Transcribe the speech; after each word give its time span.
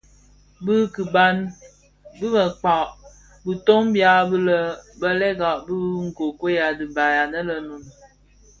Bi 0.63 0.75
bëkpag 2.33 2.87
bitoň 3.45 3.83
bya 3.93 4.13
bi 4.29 4.37
bèlèga 4.99 5.49
bi 5.65 5.73
nkokuel 6.05 6.59
a 6.67 6.67
dhibaï 6.77 7.13
anë 7.23 7.39
le 7.47 7.55
Noun. 7.65 7.83